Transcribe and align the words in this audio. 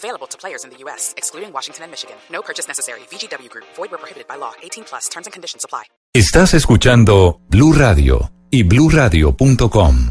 Available 0.00 0.26
to 0.28 0.38
players 0.38 0.64
in 0.64 0.70
the 0.70 0.78
U.S., 0.84 1.12
excluding 1.18 1.52
Washington 1.52 1.84
and 1.84 1.90
Michigan. 1.92 2.16
No 2.32 2.40
purchase 2.40 2.66
necessary. 2.66 3.00
VGW 3.10 3.50
Group. 3.50 3.66
Void 3.76 3.90
where 3.90 3.98
prohibited 3.98 4.26
by 4.26 4.36
law. 4.36 4.52
18 4.62 4.84
plus. 4.84 5.10
Terms 5.10 5.26
and 5.26 5.32
conditions 5.34 5.62
apply. 5.62 5.84
Estás 6.14 6.54
escuchando 6.54 7.40
Blue 7.50 7.74
Radio 7.74 8.30
y 8.50 8.62
BlueRadio.com. 8.62 10.10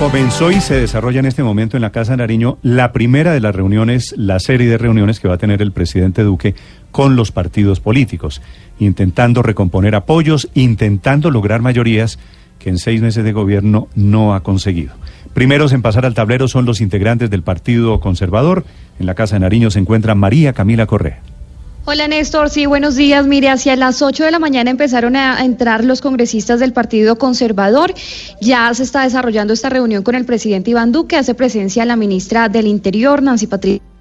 Comenzó 0.00 0.50
y 0.50 0.60
se 0.60 0.74
desarrolla 0.74 1.20
en 1.20 1.26
este 1.26 1.44
momento 1.44 1.76
en 1.76 1.82
la 1.82 1.92
Casa 1.92 2.10
de 2.10 2.16
Nariño 2.18 2.58
la 2.62 2.92
primera 2.92 3.32
de 3.32 3.40
las 3.40 3.54
reuniones, 3.54 4.12
la 4.18 4.40
serie 4.40 4.68
de 4.68 4.78
reuniones 4.78 5.20
que 5.20 5.28
va 5.28 5.34
a 5.34 5.38
tener 5.38 5.62
el 5.62 5.72
presidente 5.72 6.22
Duque 6.24 6.54
con 6.90 7.14
los 7.14 7.30
partidos 7.30 7.78
políticos, 7.80 8.42
intentando 8.80 9.42
recomponer 9.42 9.94
apoyos, 9.94 10.48
intentando 10.54 11.30
lograr 11.30 11.62
mayorías 11.62 12.18
que 12.58 12.68
en 12.68 12.78
seis 12.78 13.00
meses 13.00 13.22
de 13.22 13.32
gobierno 13.32 13.88
no 13.94 14.34
ha 14.34 14.42
conseguido. 14.42 14.92
Primeros 15.36 15.74
en 15.74 15.82
pasar 15.82 16.06
al 16.06 16.14
tablero 16.14 16.48
son 16.48 16.64
los 16.64 16.80
integrantes 16.80 17.28
del 17.28 17.42
Partido 17.42 18.00
Conservador. 18.00 18.64
En 18.98 19.04
la 19.04 19.14
Casa 19.14 19.36
de 19.36 19.40
Nariño 19.40 19.70
se 19.70 19.78
encuentra 19.78 20.14
María 20.14 20.54
Camila 20.54 20.86
Correa. 20.86 21.20
Hola 21.84 22.08
Néstor, 22.08 22.48
sí, 22.48 22.64
buenos 22.64 22.96
días. 22.96 23.26
Mire, 23.26 23.50
hacia 23.50 23.76
las 23.76 24.00
8 24.00 24.24
de 24.24 24.30
la 24.30 24.38
mañana 24.38 24.70
empezaron 24.70 25.14
a 25.14 25.44
entrar 25.44 25.84
los 25.84 26.00
congresistas 26.00 26.58
del 26.58 26.72
Partido 26.72 27.18
Conservador. 27.18 27.92
Ya 28.40 28.72
se 28.72 28.82
está 28.82 29.02
desarrollando 29.02 29.52
esta 29.52 29.68
reunión 29.68 30.02
con 30.02 30.14
el 30.14 30.24
presidente 30.24 30.70
Iván 30.70 30.90
Duque. 30.90 31.16
Hace 31.16 31.34
presencia 31.34 31.84
la 31.84 31.96
ministra 31.96 32.48
del 32.48 32.66
Interior, 32.66 33.22
Nancy 33.22 33.46
Patricia 33.46 33.95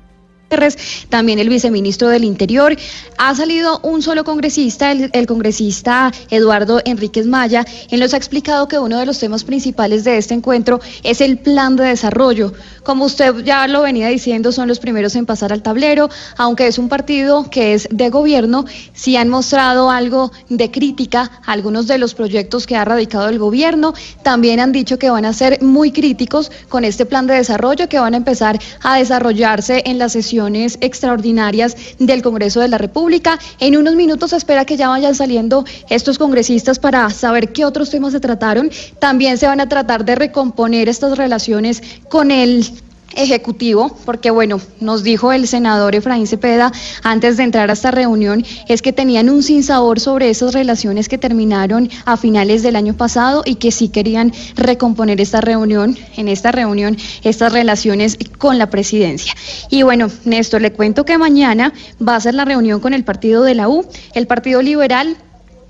también 1.10 1.40
el 1.40 1.50
viceministro 1.50 2.08
del 2.08 2.24
Interior. 2.24 2.76
Ha 3.18 3.36
salido 3.36 3.80
un 3.84 4.02
solo 4.02 4.24
congresista, 4.24 4.92
el, 4.92 5.28
congresista 5.28 6.12
Eduardo 6.30 6.82
Enríquez 6.86 7.26
Maya, 7.26 7.66
él 7.90 8.00
nos 8.00 8.14
ha 8.14 8.18
explicado 8.18 8.68
que 8.68 8.80
uno 8.80 9.00
de 9.00 9.06
los 9.06 9.20
temas 9.20 9.44
principales 9.44 10.04
de 10.04 10.18
este 10.18 10.34
encuentro 10.34 10.80
es 11.04 11.22
el 11.22 11.38
plan 11.38 11.76
de 11.76 11.86
desarrollo. 11.86 12.54
Como 12.84 13.06
usted 13.06 13.44
ya 13.44 13.68
lo 13.68 13.82
venía 13.82 14.08
diciendo, 14.08 14.52
son 14.52 14.68
los 14.68 14.80
primeros 14.80 15.16
en 15.16 15.26
pasar 15.26 15.52
al 15.52 15.64
tablero, 15.64 16.10
aunque 16.38 16.68
es 16.68 16.78
un 16.78 16.90
partido 16.90 17.50
que 17.50 17.74
es 17.74 17.88
de 17.92 18.10
gobierno, 18.10 18.66
sí 18.94 19.16
han 19.16 19.30
mostrado 19.30 19.90
algo 19.90 20.32
de 20.50 20.70
crítica 20.70 21.32
a 21.46 21.52
algunos 21.54 21.88
de 21.88 21.98
los 21.98 22.14
proyectos 22.14 22.68
que 22.68 22.76
ha 22.76 22.86
radicado 22.86 23.30
el 23.30 23.40
gobierno. 23.40 23.94
También 24.24 24.60
han 24.60 24.72
dicho 24.72 25.00
que 25.00 25.10
van 25.10 25.26
a 25.26 25.34
ser 25.34 25.62
muy 25.64 25.92
críticos 25.92 26.52
con 26.70 26.86
este 26.86 27.06
plan 27.06 27.26
de 27.26 27.36
desarrollo, 27.36 27.90
que 27.90 28.00
van 28.00 28.14
a 28.14 28.18
empezar 28.18 28.60
a 28.84 28.98
desarrollarse 28.98 29.82
en 29.86 29.98
la 29.98 30.10
sesión 30.10 30.35
extraordinarias 30.82 31.76
del 32.00 32.22
Congreso 32.22 32.60
de 32.60 32.68
la 32.68 32.78
República. 32.78 33.40
En 33.60 33.78
unos 33.78 33.96
minutos 33.96 34.32
se 34.32 34.38
espera 34.38 34.66
que 34.66 34.78
ya 34.78 34.90
vayan 34.90 35.16
saliendo 35.16 35.66
estos 35.90 36.18
congresistas 36.18 36.80
para 36.80 37.10
saber 37.10 37.52
qué 37.52 37.66
otros 37.66 37.90
temas 37.90 38.14
se 38.14 38.20
trataron. 38.20 38.70
También 39.00 39.38
se 39.38 39.48
van 39.48 39.62
a 39.62 39.70
tratar 39.70 40.06
de 40.06 40.16
recomponer 40.16 40.90
estas 40.90 41.18
relaciones 41.18 41.82
con 42.10 42.32
el 42.32 42.66
ejecutivo, 43.16 43.96
porque 44.06 44.32
bueno, 44.32 44.60
nos 44.80 45.04
dijo 45.04 45.32
el 45.32 45.48
senador 45.48 45.96
Efraín 45.96 46.28
Cepeda 46.28 46.72
antes 47.04 47.38
de 47.38 47.44
entrar 47.44 47.70
a 47.70 47.74
esta 47.74 47.92
reunión, 47.92 48.46
es 48.68 48.82
que 48.82 48.94
tenían 48.94 49.30
un 49.30 49.44
sinsabor 49.44 50.00
sobre 50.00 50.30
esas 50.30 50.54
relaciones 50.54 51.10
que 51.10 51.18
terminaron 51.18 51.90
a 52.06 52.18
finales 52.18 52.64
del 52.64 52.76
año 52.76 52.94
pasado 52.94 53.44
y 53.46 53.56
que 53.56 53.72
sí 53.72 53.90
querían 53.90 54.34
recomponer 54.56 55.22
esta 55.22 55.42
reunión, 55.42 55.98
en 56.18 56.28
esta 56.28 56.52
reunión, 56.52 56.98
estas 57.24 57.52
relaciones 57.52 58.18
con 58.38 58.58
la 58.58 58.70
presidencia. 58.70 59.34
Y 59.70 59.84
bueno, 59.84 60.10
Néstor, 60.26 60.62
le 60.62 60.72
cuento 60.72 61.06
que 61.06 61.18
mañana 61.18 61.74
va 62.06 62.16
a 62.16 62.22
ser 62.22 62.34
la 62.34 62.46
reunión 62.46 62.80
con 62.80 62.94
el 62.94 63.04
partido 63.04 63.44
de 63.44 63.56
la 63.56 63.70
U, 63.70 63.86
el 64.14 64.28
Partido 64.28 64.62
Liberal 64.62 65.18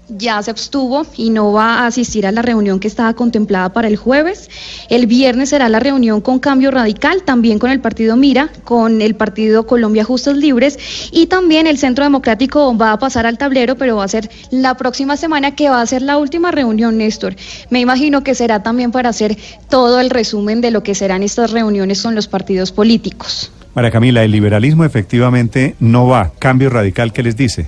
ya 0.10 0.42
se 0.42 0.52
abstuvo 0.52 1.06
y 1.18 1.30
no 1.30 1.52
va 1.52 1.80
a 1.80 1.88
asistir 1.88 2.28
a 2.28 2.32
la 2.32 2.42
reunión 2.42 2.80
que 2.80 2.88
estaba 2.88 3.14
contemplada 3.14 3.74
para 3.74 3.88
el 3.88 3.98
jueves. 3.98 4.50
El 4.90 5.08
viernes 5.08 5.50
será 5.50 5.70
la 5.70 5.80
reunión 5.80 6.22
con 6.22 6.40
Cambio 6.40 6.72
Radical, 6.72 7.24
también 7.24 7.60
con 7.60 7.72
el 7.72 7.80
partido 7.80 8.16
Mira, 8.16 8.50
con 8.64 9.02
el 9.02 9.16
partido 9.16 9.66
Colombia 9.66 10.04
Justos 10.04 10.38
Libres 10.38 10.78
y 11.12 11.28
también 11.28 11.68
el 11.68 11.78
Centro 11.78 12.04
Democrático 12.04 12.78
va 12.78 12.92
a 12.92 13.00
pasar 13.00 13.26
al 13.26 13.38
tablero, 13.38 13.76
pero 13.76 13.98
va 13.98 14.04
a 14.04 14.08
ser 14.08 14.30
la 14.52 14.76
próxima 14.76 15.18
semana 15.18 15.56
que 15.56 15.70
va 15.70 15.82
a 15.82 15.86
ser 15.86 16.02
la 16.02 16.18
última 16.18 16.52
reunión, 16.52 16.98
Néstor. 16.98 17.36
Me 17.70 17.80
imagino 17.80 18.24
que 18.24 18.36
será 18.36 18.64
también 18.64 18.92
para 18.92 19.10
hacer 19.10 19.38
todo 19.70 20.00
el 20.00 20.10
resumen 20.10 20.62
de 20.62 20.72
lo 20.72 20.84
que 20.84 20.96
serán 20.96 21.24
estas 21.24 21.52
reuniones 21.52 22.02
con 22.02 22.16
los 22.16 22.28
partidos 22.28 22.72
políticos. 22.72 23.52
María 23.74 23.92
Camila, 23.92 24.24
el 24.24 24.32
liberalismo 24.32 24.86
efectivamente 24.86 25.76
no 25.80 26.08
va. 26.08 26.32
Cambio 26.40 26.70
Radical, 26.70 27.12
¿qué 27.12 27.24
les 27.24 27.36
dice? 27.36 27.68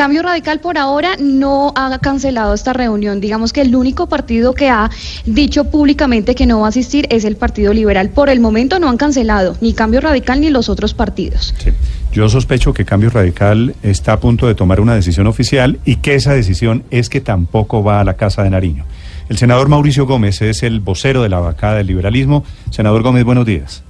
Cambio 0.00 0.22
Radical 0.22 0.60
por 0.60 0.78
ahora 0.78 1.18
no 1.20 1.74
ha 1.76 1.98
cancelado 1.98 2.54
esta 2.54 2.72
reunión. 2.72 3.20
Digamos 3.20 3.52
que 3.52 3.60
el 3.60 3.76
único 3.76 4.08
partido 4.08 4.54
que 4.54 4.70
ha 4.70 4.88
dicho 5.26 5.64
públicamente 5.70 6.34
que 6.34 6.46
no 6.46 6.60
va 6.60 6.66
a 6.66 6.68
asistir 6.70 7.06
es 7.10 7.26
el 7.26 7.36
Partido 7.36 7.74
Liberal. 7.74 8.08
Por 8.08 8.30
el 8.30 8.40
momento 8.40 8.78
no 8.78 8.88
han 8.88 8.96
cancelado 8.96 9.58
ni 9.60 9.74
Cambio 9.74 10.00
Radical 10.00 10.40
ni 10.40 10.48
los 10.48 10.70
otros 10.70 10.94
partidos. 10.94 11.54
Yo 12.14 12.30
sospecho 12.30 12.72
que 12.72 12.86
Cambio 12.86 13.10
Radical 13.10 13.74
está 13.82 14.14
a 14.14 14.20
punto 14.20 14.46
de 14.46 14.54
tomar 14.54 14.80
una 14.80 14.94
decisión 14.94 15.26
oficial 15.26 15.78
y 15.84 15.96
que 15.96 16.14
esa 16.14 16.32
decisión 16.32 16.82
es 16.90 17.10
que 17.10 17.20
tampoco 17.20 17.84
va 17.84 18.00
a 18.00 18.04
la 18.04 18.14
Casa 18.14 18.42
de 18.42 18.48
Nariño. 18.48 18.86
El 19.28 19.36
senador 19.36 19.68
Mauricio 19.68 20.06
Gómez 20.06 20.40
es 20.40 20.62
el 20.62 20.80
vocero 20.80 21.22
de 21.22 21.28
la 21.28 21.40
bancada 21.40 21.74
del 21.74 21.88
liberalismo. 21.88 22.42
Senador 22.70 23.02
Gómez, 23.02 23.24
buenos 23.24 23.44
días. 23.44 23.82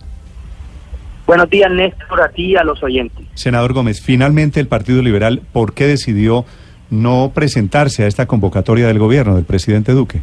Buenos 1.30 1.48
días, 1.48 1.70
Néstor, 1.70 2.22
a 2.22 2.28
ti 2.30 2.46
y 2.46 2.56
a 2.56 2.64
los 2.64 2.82
oyentes. 2.82 3.24
Senador 3.34 3.72
Gómez, 3.72 4.00
finalmente 4.00 4.58
el 4.58 4.66
Partido 4.66 5.00
Liberal, 5.00 5.42
¿por 5.52 5.74
qué 5.74 5.86
decidió 5.86 6.44
no 6.90 7.30
presentarse 7.32 8.02
a 8.02 8.08
esta 8.08 8.26
convocatoria 8.26 8.88
del 8.88 8.98
gobierno, 8.98 9.36
del 9.36 9.44
presidente 9.44 9.92
Duque? 9.92 10.22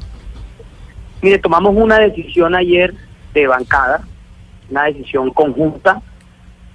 Mire, 1.21 1.39
tomamos 1.39 1.73
una 1.77 1.97
decisión 1.97 2.55
ayer 2.55 2.93
de 3.33 3.47
bancada, 3.47 4.01
una 4.69 4.83
decisión 4.83 5.29
conjunta, 5.29 6.01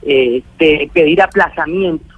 eh, 0.01 0.43
de 0.59 0.91
pedir 0.95 1.21
aplazamiento, 1.21 2.15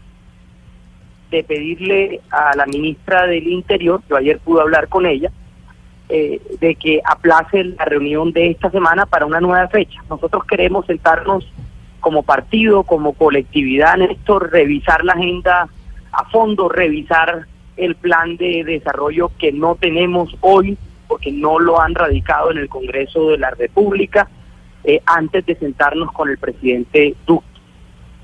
de 1.32 1.42
pedirle 1.42 2.20
a 2.30 2.54
la 2.54 2.66
ministra 2.66 3.26
del 3.26 3.48
Interior, 3.48 4.00
yo 4.08 4.14
ayer 4.14 4.38
pude 4.38 4.60
hablar 4.60 4.86
con 4.86 5.04
ella, 5.04 5.32
eh, 6.08 6.40
de 6.60 6.76
que 6.76 7.00
aplace 7.04 7.64
la 7.64 7.86
reunión 7.86 8.30
de 8.30 8.50
esta 8.50 8.70
semana 8.70 9.04
para 9.04 9.26
una 9.26 9.40
nueva 9.40 9.66
fecha. 9.66 10.00
Nosotros 10.08 10.44
queremos 10.44 10.86
sentarnos 10.86 11.44
como 12.04 12.22
partido, 12.22 12.82
como 12.82 13.14
colectividad, 13.14 13.96
Néstor, 13.96 14.52
revisar 14.52 15.02
la 15.06 15.14
agenda 15.14 15.70
a 16.12 16.24
fondo, 16.26 16.68
revisar 16.68 17.46
el 17.78 17.94
plan 17.94 18.36
de 18.36 18.62
desarrollo 18.62 19.30
que 19.38 19.52
no 19.52 19.76
tenemos 19.76 20.36
hoy, 20.42 20.76
porque 21.08 21.32
no 21.32 21.58
lo 21.58 21.80
han 21.80 21.94
radicado 21.94 22.50
en 22.50 22.58
el 22.58 22.68
Congreso 22.68 23.30
de 23.30 23.38
la 23.38 23.52
República, 23.52 24.28
eh, 24.84 25.00
antes 25.06 25.46
de 25.46 25.54
sentarnos 25.54 26.12
con 26.12 26.28
el 26.28 26.36
presidente 26.36 27.14
Duque. 27.26 27.46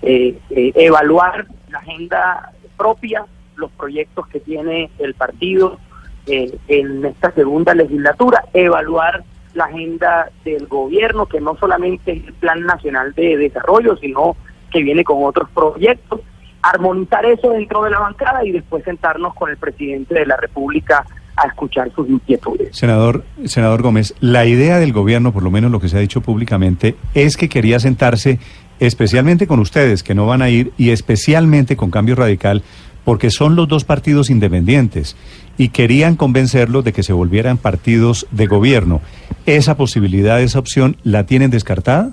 Eh, 0.02 0.38
eh, 0.50 0.72
evaluar 0.74 1.46
la 1.70 1.78
agenda 1.78 2.52
propia, 2.76 3.24
los 3.56 3.70
proyectos 3.70 4.26
que 4.26 4.40
tiene 4.40 4.90
el 4.98 5.14
partido 5.14 5.78
en 6.26 7.04
esta 7.06 7.32
segunda 7.32 7.74
legislatura, 7.74 8.44
evaluar 8.52 9.24
la 9.54 9.64
agenda 9.64 10.30
del 10.44 10.66
gobierno, 10.66 11.26
que 11.26 11.40
no 11.40 11.56
solamente 11.56 12.12
es 12.12 12.26
el 12.26 12.32
Plan 12.34 12.62
Nacional 12.62 13.12
de 13.14 13.36
Desarrollo, 13.36 13.96
sino 13.96 14.36
que 14.70 14.82
viene 14.82 15.04
con 15.04 15.24
otros 15.24 15.48
proyectos, 15.50 16.20
armonizar 16.62 17.24
eso 17.26 17.50
dentro 17.50 17.82
de 17.82 17.90
la 17.90 17.98
bancada 17.98 18.44
y 18.44 18.52
después 18.52 18.84
sentarnos 18.84 19.34
con 19.34 19.50
el 19.50 19.56
presidente 19.56 20.14
de 20.14 20.26
la 20.26 20.36
República 20.36 21.04
a 21.36 21.46
escuchar 21.46 21.90
sus 21.94 22.08
inquietudes. 22.08 22.76
Senador, 22.76 23.24
senador 23.46 23.82
Gómez, 23.82 24.14
la 24.20 24.44
idea 24.44 24.78
del 24.78 24.92
gobierno, 24.92 25.32
por 25.32 25.42
lo 25.42 25.50
menos 25.50 25.70
lo 25.70 25.80
que 25.80 25.88
se 25.88 25.96
ha 25.96 26.00
dicho 26.00 26.20
públicamente, 26.20 26.96
es 27.14 27.36
que 27.36 27.48
quería 27.48 27.80
sentarse 27.80 28.38
especialmente 28.78 29.46
con 29.46 29.58
ustedes, 29.60 30.02
que 30.02 30.14
no 30.14 30.26
van 30.26 30.42
a 30.42 30.50
ir, 30.50 30.72
y 30.76 30.90
especialmente 30.90 31.76
con 31.76 31.90
Cambio 31.90 32.14
Radical, 32.14 32.62
porque 33.04 33.30
son 33.30 33.56
los 33.56 33.68
dos 33.68 33.84
partidos 33.84 34.30
independientes 34.30 35.16
y 35.56 35.70
querían 35.70 36.16
convencerlos 36.16 36.84
de 36.84 36.92
que 36.92 37.02
se 37.02 37.12
volvieran 37.12 37.58
partidos 37.58 38.26
de 38.30 38.46
gobierno. 38.46 39.00
¿Esa 39.46 39.76
posibilidad, 39.76 40.40
esa 40.40 40.58
opción, 40.58 40.96
la 41.02 41.24
tienen 41.26 41.50
descartada? 41.50 42.10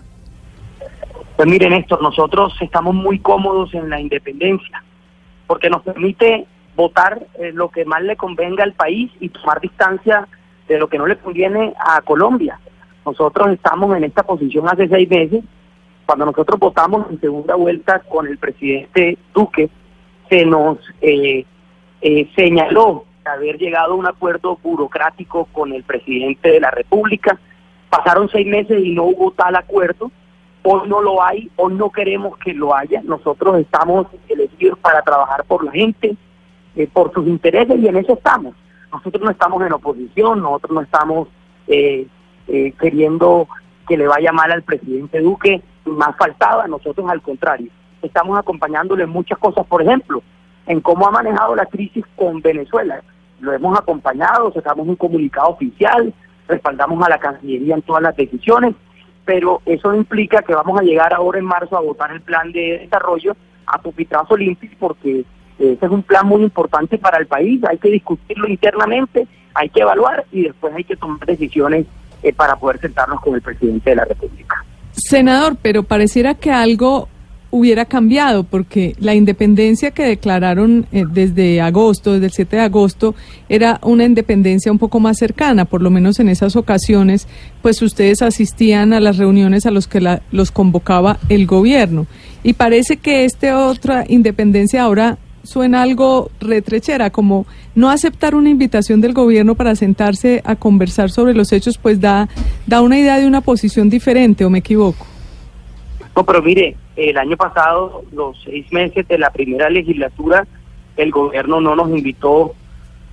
Pues 1.35 1.47
miren, 1.47 1.71
Néstor, 1.71 2.01
nosotros 2.01 2.53
estamos 2.61 2.95
muy 2.95 3.19
cómodos 3.19 3.73
en 3.73 3.89
la 3.89 3.99
independencia, 3.99 4.83
porque 5.45 5.69
nos 5.69 5.83
permite 5.83 6.47
votar 6.75 7.25
eh, 7.39 7.51
lo 7.53 7.69
que 7.69 7.85
más 7.85 8.01
le 8.01 8.15
convenga 8.15 8.63
al 8.63 8.73
país 8.73 9.11
y 9.19 9.29
tomar 9.29 9.59
distancia 9.59 10.27
de 10.67 10.79
lo 10.79 10.87
que 10.87 10.97
no 10.97 11.05
le 11.05 11.17
conviene 11.17 11.73
a 11.79 12.01
Colombia. 12.01 12.59
Nosotros 13.05 13.49
estamos 13.49 13.95
en 13.95 14.03
esta 14.03 14.23
posición 14.23 14.67
hace 14.67 14.87
seis 14.87 15.09
meses, 15.09 15.43
cuando 16.05 16.25
nosotros 16.25 16.59
votamos 16.59 17.05
en 17.11 17.19
segunda 17.19 17.55
vuelta 17.55 17.99
con 17.99 18.27
el 18.27 18.37
presidente 18.37 19.17
Duque, 19.33 19.69
se 20.29 20.45
nos 20.45 20.77
eh, 21.01 21.45
eh, 22.01 22.29
señaló 22.35 23.05
haber 23.27 23.57
llegado 23.57 23.93
a 23.93 23.95
un 23.95 24.07
acuerdo 24.07 24.57
burocrático 24.61 25.45
con 25.51 25.73
el 25.73 25.83
presidente 25.83 26.49
de 26.49 26.59
la 26.59 26.71
República. 26.71 27.39
Pasaron 27.89 28.29
seis 28.29 28.47
meses 28.47 28.83
y 28.83 28.91
no 28.91 29.03
hubo 29.03 29.31
tal 29.31 29.55
acuerdo. 29.55 30.11
Hoy 30.63 30.87
no 30.87 31.01
lo 31.01 31.23
hay, 31.23 31.49
hoy 31.55 31.73
no 31.75 31.89
queremos 31.91 32.37
que 32.39 32.53
lo 32.53 32.75
haya. 32.75 33.01
Nosotros 33.03 33.59
estamos 33.59 34.07
elegidos 34.27 34.77
para 34.79 35.01
trabajar 35.01 35.45
por 35.45 35.63
la 35.63 35.71
gente, 35.71 36.15
eh, 36.75 36.87
por 36.91 37.13
sus 37.13 37.27
intereses 37.27 37.79
y 37.79 37.87
en 37.87 37.97
eso 37.97 38.13
estamos. 38.13 38.55
Nosotros 38.91 39.23
no 39.23 39.31
estamos 39.31 39.61
en 39.65 39.73
oposición, 39.73 40.41
nosotros 40.41 40.71
no 40.71 40.81
estamos 40.81 41.27
eh, 41.67 42.07
eh, 42.47 42.73
queriendo 42.79 43.47
que 43.87 43.97
le 43.97 44.07
vaya 44.07 44.31
mal 44.31 44.51
al 44.51 44.63
presidente 44.63 45.21
Duque, 45.21 45.61
más 45.85 46.15
faltaba, 46.17 46.67
nosotros 46.67 47.09
al 47.09 47.21
contrario, 47.21 47.69
estamos 48.01 48.37
acompañándole 48.37 49.03
en 49.03 49.09
muchas 49.09 49.37
cosas, 49.37 49.65
por 49.65 49.81
ejemplo, 49.81 50.21
en 50.65 50.81
cómo 50.81 51.07
ha 51.07 51.11
manejado 51.11 51.55
la 51.55 51.65
crisis 51.65 52.05
con 52.15 52.41
Venezuela. 52.41 53.01
Lo 53.39 53.53
hemos 53.53 53.77
acompañado, 53.77 54.51
sacamos 54.53 54.87
un 54.87 54.95
comunicado 54.95 55.49
oficial, 55.49 56.13
respaldamos 56.47 57.05
a 57.05 57.09
la 57.09 57.19
Cancillería 57.19 57.75
en 57.75 57.81
todas 57.81 58.01
las 58.03 58.15
decisiones, 58.15 58.75
pero 59.25 59.61
eso 59.65 59.93
implica 59.93 60.41
que 60.41 60.55
vamos 60.55 60.79
a 60.79 60.83
llegar 60.83 61.13
ahora 61.13 61.39
en 61.39 61.45
marzo 61.45 61.77
a 61.77 61.81
votar 61.81 62.11
el 62.11 62.21
plan 62.21 62.51
de 62.51 62.79
desarrollo 62.79 63.35
a 63.65 63.81
pupitrazo 63.81 64.37
limpio 64.37 64.69
porque 64.79 65.25
ese 65.59 65.85
es 65.85 65.91
un 65.91 66.03
plan 66.03 66.27
muy 66.27 66.43
importante 66.43 66.97
para 66.97 67.17
el 67.17 67.27
país, 67.27 67.63
hay 67.63 67.77
que 67.77 67.89
discutirlo 67.89 68.47
internamente, 68.47 69.27
hay 69.53 69.69
que 69.69 69.81
evaluar 69.81 70.25
y 70.31 70.43
después 70.43 70.73
hay 70.75 70.83
que 70.83 70.95
tomar 70.95 71.25
decisiones 71.25 71.85
eh, 72.23 72.31
para 72.33 72.55
poder 72.55 72.79
sentarnos 72.79 73.19
con 73.21 73.35
el 73.35 73.41
presidente 73.41 73.89
de 73.89 73.95
la 73.95 74.05
República. 74.05 74.63
Senador, 74.91 75.57
pero 75.61 75.83
pareciera 75.83 76.35
que 76.35 76.51
algo 76.51 77.09
hubiera 77.51 77.85
cambiado, 77.85 78.43
porque 78.43 78.95
la 78.99 79.15
independencia 79.15 79.91
que 79.91 80.03
declararon 80.03 80.85
eh, 80.91 81.05
desde 81.09 81.61
agosto, 81.61 82.13
desde 82.13 82.25
el 82.25 82.31
7 82.31 82.55
de 82.57 82.61
agosto, 82.61 83.15
era 83.49 83.79
una 83.83 84.05
independencia 84.05 84.71
un 84.71 84.79
poco 84.79 84.99
más 84.99 85.17
cercana, 85.17 85.65
por 85.65 85.81
lo 85.81 85.89
menos 85.89 86.19
en 86.19 86.29
esas 86.29 86.55
ocasiones, 86.55 87.27
pues 87.61 87.81
ustedes 87.81 88.21
asistían 88.21 88.93
a 88.93 88.99
las 88.99 89.17
reuniones 89.17 89.65
a 89.65 89.71
los 89.71 89.87
que 89.87 90.01
la, 90.01 90.21
los 90.31 90.51
convocaba 90.51 91.17
el 91.29 91.47
gobierno. 91.47 92.07
Y 92.43 92.53
parece 92.53 92.97
que 92.97 93.25
esta 93.25 93.67
otra 93.67 94.05
independencia 94.07 94.83
ahora 94.83 95.17
suena 95.43 95.81
algo 95.81 96.29
retrechera, 96.39 97.09
como 97.09 97.45
no 97.73 97.89
aceptar 97.89 98.35
una 98.35 98.49
invitación 98.49 98.99
del 98.99 99.13
gobierno 99.13 99.55
para 99.55 99.75
sentarse 99.75 100.41
a 100.43 100.55
conversar 100.55 101.09
sobre 101.09 101.33
los 101.33 101.53
hechos, 101.53 101.77
pues 101.77 102.01
da, 102.01 102.27
da 102.65 102.81
una 102.81 102.99
idea 102.99 103.17
de 103.17 103.25
una 103.25 103.41
posición 103.41 103.89
diferente, 103.89 104.43
¿o 104.43 104.49
me 104.49 104.59
equivoco? 104.59 105.05
No, 106.15 106.25
pero 106.25 106.41
mire, 106.41 106.75
el 106.97 107.17
año 107.17 107.37
pasado, 107.37 108.03
los 108.11 108.41
seis 108.43 108.71
meses 108.73 109.07
de 109.07 109.17
la 109.17 109.29
primera 109.29 109.69
legislatura, 109.69 110.45
el 110.97 111.11
gobierno 111.11 111.61
no 111.61 111.75
nos 111.75 111.89
invitó 111.89 112.53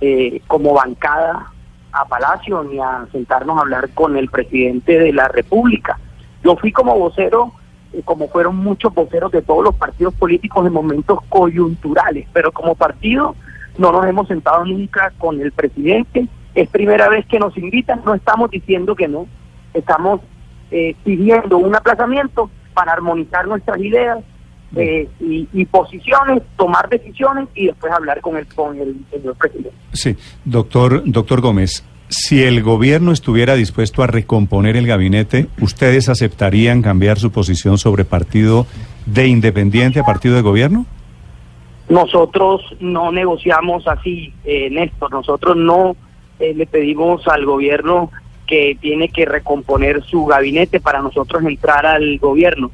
eh, 0.01 0.41
como 0.47 0.73
bancada 0.73 1.51
a 1.91 2.05
Palacio 2.05 2.63
ni 2.63 2.79
a 2.79 3.05
sentarnos 3.11 3.57
a 3.57 3.61
hablar 3.61 3.89
con 3.93 4.17
el 4.17 4.29
presidente 4.29 4.99
de 4.99 5.13
la 5.13 5.27
República. 5.27 5.99
Yo 6.43 6.57
fui 6.57 6.71
como 6.71 6.97
vocero 6.97 7.53
como 8.03 8.27
fueron 8.27 8.57
muchos 8.57 8.93
voceros 8.93 9.31
de 9.31 9.41
todos 9.41 9.63
los 9.63 9.75
partidos 9.75 10.13
políticos 10.15 10.65
en 10.65 10.73
momentos 10.73 11.19
coyunturales, 11.29 12.27
pero 12.33 12.51
como 12.51 12.75
partido 12.75 13.35
no 13.77 13.91
nos 13.91 14.05
hemos 14.05 14.27
sentado 14.27 14.65
nunca 14.65 15.13
con 15.17 15.39
el 15.39 15.51
presidente, 15.51 16.27
es 16.53 16.69
primera 16.69 17.09
vez 17.09 17.25
que 17.25 17.39
nos 17.39 17.57
invitan, 17.57 18.01
no 18.05 18.13
estamos 18.13 18.49
diciendo 18.51 18.95
que 18.95 19.07
no, 19.07 19.27
estamos 19.73 20.21
eh, 20.71 20.95
pidiendo 21.03 21.57
un 21.57 21.75
aplazamiento 21.75 22.49
para 22.75 22.91
armonizar 22.91 23.47
nuestras 23.47 23.79
ideas 23.79 24.19
eh, 24.75 25.07
y, 25.19 25.65
posiciones, 25.65 26.43
tomar 26.57 26.89
decisiones 26.89 27.47
y 27.55 27.67
después 27.67 27.91
hablar 27.93 28.21
con 28.21 28.37
el, 28.37 28.45
con 28.53 28.77
el 28.79 28.97
señor 29.09 29.35
presidente. 29.35 29.71
Sí, 29.93 30.15
doctor, 30.43 31.01
doctor 31.05 31.41
Gómez, 31.41 31.83
si 32.09 32.43
el 32.43 32.61
gobierno 32.61 33.11
estuviera 33.11 33.55
dispuesto 33.55 34.03
a 34.03 34.07
recomponer 34.07 34.75
el 34.75 34.85
gabinete, 34.85 35.47
¿ustedes 35.61 36.09
aceptarían 36.09 36.81
cambiar 36.81 37.17
su 37.17 37.31
posición 37.31 37.77
sobre 37.77 38.05
partido 38.05 38.67
de 39.05 39.27
independiente 39.27 39.99
a 39.99 40.03
partido 40.03 40.35
de 40.35 40.41
gobierno? 40.41 40.85
Nosotros 41.89 42.61
no 42.79 43.11
negociamos 43.11 43.87
así, 43.87 44.33
eh, 44.43 44.69
Néstor. 44.69 45.11
Nosotros 45.11 45.55
no 45.55 45.95
eh, 46.39 46.53
le 46.53 46.65
pedimos 46.65 47.27
al 47.27 47.45
gobierno 47.45 48.11
que 48.45 48.77
tiene 48.79 49.09
que 49.09 49.25
recomponer 49.25 50.03
su 50.03 50.25
gabinete 50.25 50.79
para 50.79 51.01
nosotros 51.01 51.43
entrar 51.43 51.85
al 51.85 52.17
gobierno. 52.19 52.71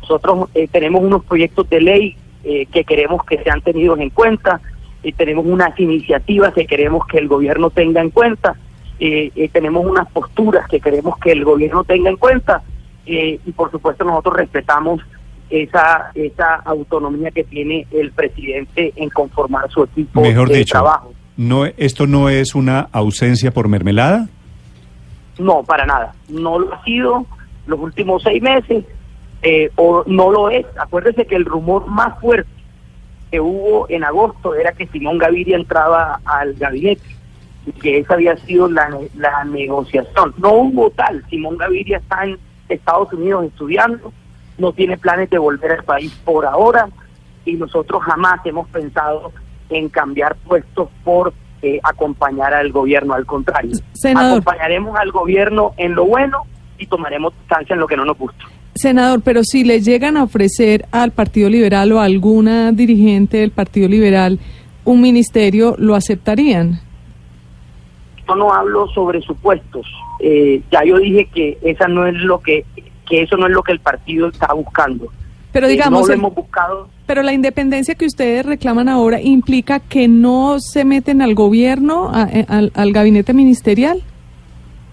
Nosotros 0.00 0.48
eh, 0.54 0.68
tenemos 0.70 1.02
unos 1.02 1.24
proyectos 1.24 1.68
de 1.70 1.80
ley 1.80 2.16
eh, 2.44 2.66
que 2.66 2.84
queremos 2.84 3.24
que 3.24 3.42
sean 3.42 3.62
tenidos 3.62 3.98
en 4.00 4.10
cuenta 4.10 4.60
y 5.02 5.12
tenemos 5.12 5.46
unas 5.46 5.78
iniciativas 5.80 6.52
que 6.52 6.66
queremos 6.66 7.06
que 7.06 7.18
el 7.18 7.28
gobierno 7.28 7.70
tenga 7.70 8.00
en 8.00 8.10
cuenta 8.10 8.54
eh, 9.00 9.50
tenemos 9.52 9.84
unas 9.84 10.08
posturas 10.10 10.68
que 10.68 10.80
queremos 10.80 11.18
que 11.18 11.32
el 11.32 11.44
gobierno 11.44 11.84
tenga 11.84 12.10
en 12.10 12.16
cuenta 12.16 12.62
y 13.06 13.38
por 13.52 13.70
supuesto 13.70 14.04
nosotros 14.04 14.36
respetamos 14.36 15.00
esa 15.50 16.10
esa 16.14 16.54
autonomía 16.64 17.30
que 17.30 17.44
tiene 17.44 17.86
el 17.90 18.12
presidente 18.12 18.92
en 18.96 19.10
conformar 19.10 19.70
su 19.70 19.84
equipo 19.84 20.22
Mejor 20.22 20.48
de 20.48 20.58
dicho, 20.58 20.72
trabajo. 20.72 21.12
No, 21.36 21.64
¿Esto 21.64 22.06
no 22.06 22.28
es 22.28 22.54
una 22.54 22.88
ausencia 22.92 23.52
por 23.52 23.68
mermelada? 23.68 24.28
No, 25.38 25.62
para 25.64 25.86
nada. 25.86 26.14
No 26.28 26.58
lo 26.58 26.74
ha 26.74 26.82
sido 26.84 27.26
los 27.66 27.80
últimos 27.80 28.22
seis 28.22 28.42
meses 28.42 28.84
eh, 29.42 29.70
o 29.76 30.04
no 30.06 30.30
lo 30.30 30.50
es. 30.50 30.66
Acuérdese 30.78 31.26
que 31.26 31.36
el 31.36 31.44
rumor 31.44 31.86
más 31.86 32.18
fuerte 32.20 32.50
que 33.30 33.40
hubo 33.40 33.86
en 33.88 34.04
agosto 34.04 34.54
era 34.54 34.72
que 34.72 34.86
Simón 34.86 35.18
Gaviria 35.18 35.56
entraba 35.56 36.20
al 36.24 36.54
gabinete 36.54 37.02
y 37.66 37.72
que 37.72 37.98
esa 37.98 38.14
había 38.14 38.36
sido 38.38 38.68
la, 38.68 38.88
la 39.16 39.44
negociación. 39.44 40.34
No 40.38 40.52
hubo 40.52 40.90
tal. 40.90 41.24
Simón 41.28 41.56
Gaviria 41.56 41.98
está 41.98 42.24
en 42.24 42.38
Estados 42.68 43.12
Unidos 43.12 43.46
estudiando, 43.46 44.12
no 44.58 44.72
tiene 44.72 44.96
planes 44.96 45.30
de 45.30 45.38
volver 45.38 45.72
al 45.72 45.84
país 45.84 46.12
por 46.24 46.46
ahora 46.46 46.88
y 47.44 47.54
nosotros 47.54 48.02
jamás 48.02 48.40
hemos 48.44 48.68
pensado 48.68 49.32
en 49.68 49.88
cambiar 49.88 50.36
puestos 50.36 50.88
por 51.02 51.32
eh, 51.64 51.80
acompañar 51.82 52.52
al 52.54 52.70
gobierno, 52.72 53.14
al 53.14 53.26
contrario. 53.26 53.72
Senador. 53.94 54.40
Acompañaremos 54.40 54.96
al 54.98 55.10
gobierno 55.10 55.72
en 55.76 55.94
lo 55.94 56.04
bueno 56.04 56.42
y 56.78 56.86
tomaremos 56.86 57.32
distancia 57.40 57.74
en 57.74 57.80
lo 57.80 57.86
que 57.86 57.96
no 57.96 58.04
nos 58.04 58.18
gusta. 58.18 58.44
Senador, 58.74 59.22
pero 59.24 59.44
si 59.44 59.64
le 59.64 59.80
llegan 59.80 60.16
a 60.16 60.24
ofrecer 60.24 60.86
al 60.90 61.12
Partido 61.12 61.48
Liberal 61.48 61.92
o 61.92 62.00
a 62.00 62.04
alguna 62.04 62.72
dirigente 62.72 63.38
del 63.38 63.50
Partido 63.50 63.88
Liberal 63.88 64.38
un 64.84 65.00
ministerio, 65.00 65.76
¿lo 65.78 65.94
aceptarían? 65.94 66.80
yo 68.26 68.34
no 68.34 68.52
hablo 68.52 68.86
sobre 68.88 69.20
supuestos. 69.20 69.86
Eh, 70.20 70.62
ya 70.70 70.82
yo 70.84 70.98
dije 70.98 71.28
que 71.32 71.58
esa 71.62 71.88
no 71.88 72.06
es 72.06 72.14
lo 72.14 72.40
que 72.40 72.64
que 73.06 73.22
eso 73.22 73.36
no 73.36 73.46
es 73.46 73.52
lo 73.52 73.62
que 73.62 73.72
el 73.72 73.80
partido 73.80 74.28
está 74.28 74.52
buscando. 74.54 75.08
Pero 75.54 75.68
Eh, 75.68 75.70
digamos, 75.70 76.00
no 76.02 76.06
lo 76.08 76.12
el- 76.12 76.18
hemos 76.18 76.34
buscado. 76.34 76.88
pero 77.06 77.22
la 77.22 77.32
independencia 77.32 77.94
que 77.94 78.04
ustedes 78.06 78.44
reclaman 78.44 78.88
ahora 78.88 79.20
implica 79.22 79.78
que 79.80 80.08
no 80.08 80.58
se 80.58 80.84
meten 80.84 81.22
al 81.22 81.34
gobierno, 81.36 82.10
a- 82.12 82.24
eh, 82.24 82.44
al, 82.48 82.72
al 82.74 82.92
gabinete 82.92 83.32
ministerial. 83.32 84.02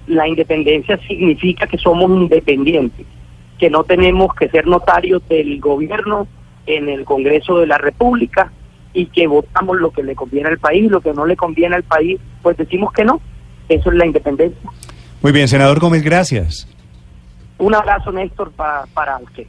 La 0.07 0.27
independencia 0.27 0.97
significa 1.07 1.65
que 1.67 1.77
somos 1.79 2.09
independientes, 2.11 3.05
que 3.57 3.69
no 3.71 3.83
tenemos 3.83 4.33
que 4.35 4.49
ser 4.49 4.67
notarios 4.67 5.27
del 5.27 5.59
gobierno 5.59 6.27
en 6.67 6.89
el 6.89 7.05
Congreso 7.05 7.57
de 7.57 7.65
la 7.65 7.79
República 7.79 8.51
y 8.93 9.07
que 9.07 9.25
votamos 9.25 9.77
lo 9.79 9.89
que 9.89 10.03
le 10.03 10.13
conviene 10.15 10.49
al 10.49 10.59
país, 10.59 10.91
lo 10.91 11.01
que 11.01 11.11
no 11.13 11.25
le 11.25 11.35
conviene 11.35 11.75
al 11.75 11.83
país, 11.83 12.19
pues 12.43 12.55
decimos 12.55 12.93
que 12.93 13.03
no. 13.03 13.19
Eso 13.67 13.89
es 13.89 13.95
la 13.97 14.05
independencia. 14.05 14.69
Muy 15.23 15.31
bien, 15.31 15.47
senador 15.47 15.79
Gómez, 15.79 16.03
gracias. 16.03 16.67
Un 17.57 17.73
abrazo, 17.73 18.11
Néstor, 18.11 18.51
pa- 18.51 18.85
para 18.93 19.17
usted. 19.17 19.47